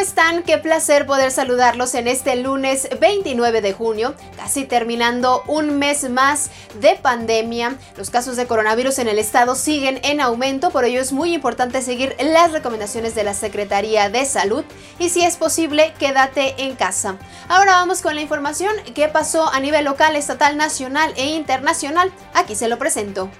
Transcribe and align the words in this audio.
están? 0.00 0.42
Qué 0.42 0.56
placer 0.56 1.06
poder 1.06 1.30
saludarlos 1.30 1.94
en 1.94 2.08
este 2.08 2.34
lunes 2.36 2.88
29 3.00 3.60
de 3.60 3.72
junio, 3.74 4.14
casi 4.36 4.64
terminando 4.64 5.44
un 5.46 5.78
mes 5.78 6.08
más 6.08 6.50
de 6.80 6.96
pandemia. 6.96 7.76
Los 7.96 8.08
casos 8.08 8.36
de 8.36 8.46
coronavirus 8.46 8.98
en 8.98 9.08
el 9.08 9.18
estado 9.18 9.54
siguen 9.54 10.00
en 10.02 10.20
aumento, 10.20 10.70
por 10.70 10.84
ello 10.84 11.00
es 11.00 11.12
muy 11.12 11.34
importante 11.34 11.82
seguir 11.82 12.16
las 12.18 12.52
recomendaciones 12.52 13.14
de 13.14 13.24
la 13.24 13.34
Secretaría 13.34 14.08
de 14.08 14.24
Salud 14.24 14.64
y 14.98 15.10
si 15.10 15.22
es 15.22 15.36
posible, 15.36 15.92
quédate 15.98 16.54
en 16.64 16.76
casa. 16.76 17.16
Ahora 17.48 17.72
vamos 17.72 18.00
con 18.00 18.14
la 18.14 18.22
información 18.22 18.74
que 18.94 19.08
pasó 19.08 19.52
a 19.52 19.60
nivel 19.60 19.84
local, 19.84 20.16
estatal, 20.16 20.56
nacional 20.56 21.12
e 21.16 21.26
internacional. 21.26 22.10
Aquí 22.32 22.54
se 22.54 22.68
lo 22.68 22.78
presento. 22.78 23.30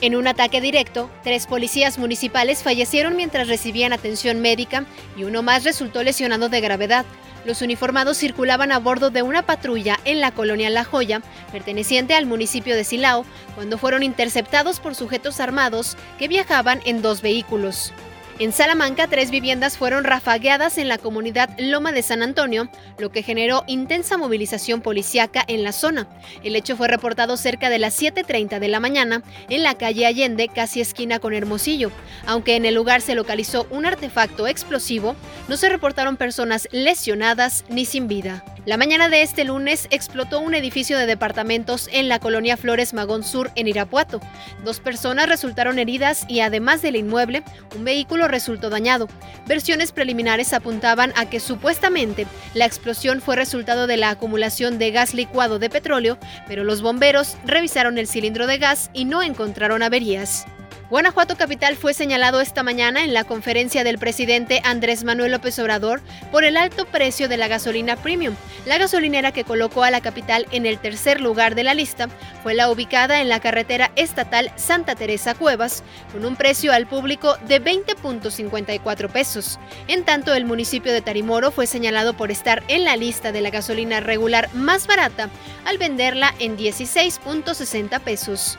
En 0.00 0.14
un 0.14 0.28
ataque 0.28 0.60
directo, 0.60 1.10
tres 1.24 1.48
policías 1.48 1.98
municipales 1.98 2.62
fallecieron 2.62 3.16
mientras 3.16 3.48
recibían 3.48 3.92
atención 3.92 4.40
médica 4.40 4.84
y 5.16 5.24
uno 5.24 5.42
más 5.42 5.64
resultó 5.64 6.04
lesionado 6.04 6.48
de 6.48 6.60
gravedad. 6.60 7.04
Los 7.44 7.62
uniformados 7.62 8.16
circulaban 8.16 8.70
a 8.70 8.78
bordo 8.78 9.10
de 9.10 9.22
una 9.22 9.42
patrulla 9.42 9.98
en 10.04 10.20
la 10.20 10.30
colonia 10.30 10.70
La 10.70 10.84
Joya, 10.84 11.20
perteneciente 11.50 12.14
al 12.14 12.26
municipio 12.26 12.76
de 12.76 12.84
Silao, 12.84 13.24
cuando 13.56 13.76
fueron 13.76 14.04
interceptados 14.04 14.78
por 14.78 14.94
sujetos 14.94 15.40
armados 15.40 15.96
que 16.18 16.28
viajaban 16.28 16.80
en 16.84 17.02
dos 17.02 17.20
vehículos. 17.20 17.92
En 18.40 18.52
Salamanca, 18.52 19.08
tres 19.08 19.32
viviendas 19.32 19.76
fueron 19.76 20.04
rafagueadas 20.04 20.78
en 20.78 20.86
la 20.86 20.98
comunidad 20.98 21.50
Loma 21.58 21.90
de 21.90 22.02
San 22.02 22.22
Antonio, 22.22 22.68
lo 22.96 23.10
que 23.10 23.24
generó 23.24 23.64
intensa 23.66 24.16
movilización 24.16 24.80
policiaca 24.80 25.44
en 25.48 25.64
la 25.64 25.72
zona. 25.72 26.06
El 26.44 26.54
hecho 26.54 26.76
fue 26.76 26.86
reportado 26.86 27.36
cerca 27.36 27.68
de 27.68 27.80
las 27.80 28.00
7.30 28.00 28.60
de 28.60 28.68
la 28.68 28.78
mañana 28.78 29.24
en 29.48 29.64
la 29.64 29.74
calle 29.74 30.06
Allende, 30.06 30.46
casi 30.46 30.80
esquina 30.80 31.18
con 31.18 31.34
Hermosillo. 31.34 31.90
Aunque 32.26 32.54
en 32.54 32.64
el 32.64 32.76
lugar 32.76 33.00
se 33.00 33.16
localizó 33.16 33.66
un 33.70 33.86
artefacto 33.86 34.46
explosivo, 34.46 35.16
no 35.48 35.56
se 35.56 35.68
reportaron 35.68 36.16
personas 36.16 36.68
lesionadas 36.70 37.64
ni 37.68 37.86
sin 37.86 38.06
vida. 38.06 38.44
La 38.68 38.76
mañana 38.76 39.08
de 39.08 39.22
este 39.22 39.44
lunes 39.44 39.88
explotó 39.90 40.40
un 40.40 40.54
edificio 40.54 40.98
de 40.98 41.06
departamentos 41.06 41.88
en 41.90 42.06
la 42.06 42.18
colonia 42.18 42.58
Flores 42.58 42.92
Magón 42.92 43.24
Sur 43.24 43.50
en 43.54 43.66
Irapuato. 43.66 44.20
Dos 44.62 44.78
personas 44.78 45.26
resultaron 45.26 45.78
heridas 45.78 46.26
y 46.28 46.40
además 46.40 46.82
del 46.82 46.96
inmueble, 46.96 47.42
un 47.74 47.84
vehículo 47.84 48.28
resultó 48.28 48.68
dañado. 48.68 49.08
Versiones 49.46 49.92
preliminares 49.92 50.52
apuntaban 50.52 51.14
a 51.16 51.30
que 51.30 51.40
supuestamente 51.40 52.26
la 52.52 52.66
explosión 52.66 53.22
fue 53.22 53.36
resultado 53.36 53.86
de 53.86 53.96
la 53.96 54.10
acumulación 54.10 54.78
de 54.78 54.90
gas 54.90 55.14
licuado 55.14 55.58
de 55.58 55.70
petróleo, 55.70 56.18
pero 56.46 56.62
los 56.62 56.82
bomberos 56.82 57.38
revisaron 57.46 57.96
el 57.96 58.06
cilindro 58.06 58.46
de 58.46 58.58
gas 58.58 58.90
y 58.92 59.06
no 59.06 59.22
encontraron 59.22 59.82
averías. 59.82 60.44
Guanajuato 60.90 61.36
Capital 61.36 61.76
fue 61.76 61.92
señalado 61.92 62.40
esta 62.40 62.62
mañana 62.62 63.04
en 63.04 63.12
la 63.12 63.24
conferencia 63.24 63.84
del 63.84 63.98
presidente 63.98 64.62
Andrés 64.64 65.04
Manuel 65.04 65.32
López 65.32 65.58
Obrador 65.58 66.00
por 66.32 66.44
el 66.44 66.56
alto 66.56 66.86
precio 66.86 67.28
de 67.28 67.36
la 67.36 67.46
gasolina 67.46 67.96
premium. 67.96 68.34
La 68.64 68.78
gasolinera 68.78 69.30
que 69.30 69.44
colocó 69.44 69.84
a 69.84 69.90
la 69.90 70.00
capital 70.00 70.46
en 70.50 70.64
el 70.64 70.78
tercer 70.78 71.20
lugar 71.20 71.54
de 71.54 71.64
la 71.64 71.74
lista 71.74 72.08
fue 72.42 72.54
la 72.54 72.70
ubicada 72.70 73.20
en 73.20 73.28
la 73.28 73.38
carretera 73.38 73.92
estatal 73.96 74.50
Santa 74.56 74.94
Teresa 74.94 75.34
Cuevas, 75.34 75.82
con 76.10 76.24
un 76.24 76.36
precio 76.36 76.72
al 76.72 76.86
público 76.86 77.36
de 77.46 77.62
20.54 77.62 79.10
pesos. 79.10 79.60
En 79.88 80.04
tanto, 80.04 80.32
el 80.32 80.46
municipio 80.46 80.90
de 80.90 81.02
Tarimoro 81.02 81.50
fue 81.50 81.66
señalado 81.66 82.14
por 82.14 82.30
estar 82.30 82.62
en 82.68 82.84
la 82.84 82.96
lista 82.96 83.30
de 83.30 83.42
la 83.42 83.50
gasolina 83.50 84.00
regular 84.00 84.48
más 84.54 84.86
barata 84.86 85.28
al 85.66 85.76
venderla 85.76 86.34
en 86.38 86.56
16.60 86.56 88.00
pesos. 88.00 88.58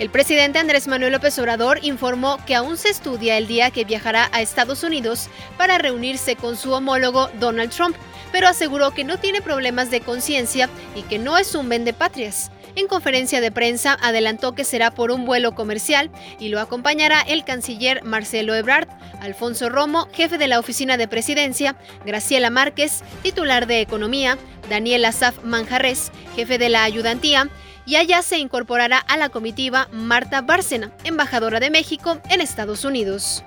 El 0.00 0.08
presidente 0.08 0.58
Andrés 0.58 0.88
Manuel 0.88 1.12
López 1.12 1.38
Obrador 1.38 1.78
informó 1.82 2.38
que 2.46 2.54
aún 2.54 2.78
se 2.78 2.88
estudia 2.88 3.36
el 3.36 3.46
día 3.46 3.70
que 3.70 3.84
viajará 3.84 4.30
a 4.32 4.40
Estados 4.40 4.82
Unidos 4.82 5.28
para 5.58 5.76
reunirse 5.76 6.36
con 6.36 6.56
su 6.56 6.72
homólogo 6.72 7.28
Donald 7.38 7.70
Trump, 7.70 7.94
pero 8.32 8.48
aseguró 8.48 8.92
que 8.92 9.04
no 9.04 9.18
tiene 9.18 9.42
problemas 9.42 9.90
de 9.90 10.00
conciencia 10.00 10.70
y 10.96 11.02
que 11.02 11.18
no 11.18 11.36
es 11.36 11.54
un 11.54 11.68
vendepatrias. 11.68 12.50
En 12.76 12.86
conferencia 12.86 13.42
de 13.42 13.52
prensa 13.52 13.98
adelantó 14.00 14.54
que 14.54 14.64
será 14.64 14.90
por 14.90 15.10
un 15.10 15.26
vuelo 15.26 15.54
comercial 15.54 16.10
y 16.38 16.48
lo 16.48 16.60
acompañará 16.60 17.20
el 17.20 17.44
canciller 17.44 18.02
Marcelo 18.02 18.54
Ebrard, 18.54 18.88
Alfonso 19.20 19.68
Romo, 19.68 20.08
jefe 20.14 20.38
de 20.38 20.48
la 20.48 20.60
oficina 20.60 20.96
de 20.96 21.08
presidencia, 21.08 21.76
Graciela 22.06 22.48
Márquez, 22.48 23.02
titular 23.22 23.66
de 23.66 23.82
Economía, 23.82 24.38
Daniel 24.70 25.04
Asaf 25.04 25.44
Manjarres, 25.44 26.10
jefe 26.36 26.56
de 26.56 26.70
la 26.70 26.84
ayudantía, 26.84 27.50
y 27.86 27.96
allá 27.96 28.22
se 28.22 28.38
incorporará 28.38 28.98
a 28.98 29.16
la 29.16 29.28
comitiva 29.28 29.88
Marta 29.92 30.40
Bárcena, 30.42 30.92
embajadora 31.04 31.60
de 31.60 31.70
México 31.70 32.18
en 32.28 32.40
Estados 32.40 32.84
Unidos. 32.84 33.44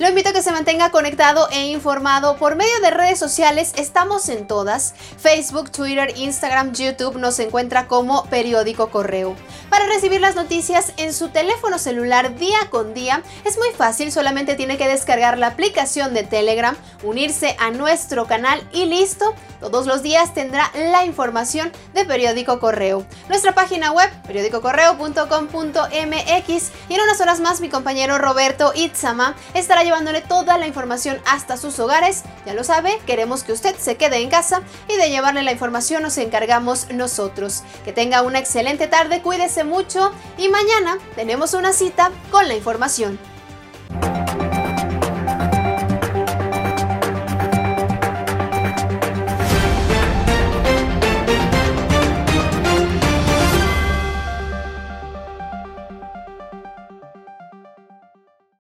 Lo 0.00 0.08
invito 0.08 0.30
a 0.30 0.32
que 0.32 0.40
se 0.40 0.50
mantenga 0.50 0.90
conectado 0.90 1.46
e 1.52 1.66
informado 1.66 2.36
por 2.38 2.56
medio 2.56 2.80
de 2.80 2.90
redes 2.90 3.18
sociales. 3.18 3.74
Estamos 3.76 4.30
en 4.30 4.46
todas. 4.46 4.94
Facebook, 5.18 5.70
Twitter, 5.70 6.14
Instagram, 6.16 6.72
YouTube 6.72 7.18
nos 7.18 7.38
encuentra 7.38 7.86
como 7.86 8.24
Periódico 8.24 8.88
Correo. 8.88 9.36
Para 9.80 9.94
recibir 9.94 10.20
las 10.20 10.34
noticias 10.34 10.92
en 10.98 11.14
su 11.14 11.30
teléfono 11.30 11.78
celular 11.78 12.36
día 12.36 12.58
con 12.68 12.92
día 12.92 13.22
es 13.46 13.56
muy 13.56 13.70
fácil, 13.70 14.12
solamente 14.12 14.54
tiene 14.54 14.76
que 14.76 14.86
descargar 14.86 15.38
la 15.38 15.46
aplicación 15.46 16.12
de 16.12 16.22
Telegram, 16.22 16.76
unirse 17.02 17.56
a 17.58 17.70
nuestro 17.70 18.26
canal 18.26 18.62
y 18.74 18.84
listo. 18.84 19.34
Todos 19.58 19.86
los 19.86 20.02
días 20.02 20.34
tendrá 20.34 20.70
la 20.74 21.06
información 21.06 21.72
de 21.94 22.04
Periódico 22.04 22.60
Correo. 22.60 23.06
Nuestra 23.28 23.54
página 23.54 23.90
web, 23.90 24.10
periódicocorreo.com.mx 24.26 26.70
y 26.88 26.94
en 26.94 27.00
unas 27.00 27.20
horas 27.22 27.40
más 27.40 27.62
mi 27.62 27.70
compañero 27.70 28.18
Roberto 28.18 28.72
Itzama 28.74 29.34
estará 29.54 29.82
llevándole 29.82 30.20
toda 30.20 30.58
la 30.58 30.66
información 30.66 31.22
hasta 31.26 31.56
sus 31.56 31.78
hogares. 31.78 32.24
Ya 32.44 32.52
lo 32.52 32.64
sabe, 32.64 32.98
queremos 33.06 33.44
que 33.44 33.52
usted 33.52 33.74
se 33.78 33.96
quede 33.96 34.18
en 34.18 34.28
casa 34.28 34.60
y 34.88 34.96
de 34.96 35.08
llevarle 35.08 35.42
la 35.42 35.52
información 35.52 36.02
nos 36.02 36.18
encargamos 36.18 36.90
nosotros. 36.90 37.62
Que 37.84 37.94
tenga 37.94 38.20
una 38.20 38.38
excelente 38.38 38.86
tarde, 38.86 39.22
cuídese 39.22 39.69
mucho 39.70 40.12
y 40.36 40.48
mañana 40.48 40.98
tenemos 41.14 41.54
una 41.54 41.72
cita 41.72 42.10
con 42.30 42.46
la 42.48 42.56
información. 42.56 43.29